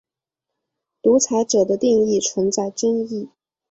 [1.03, 3.29] 独裁者的定义存在争议。